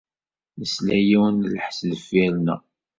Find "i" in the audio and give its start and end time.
0.99-1.01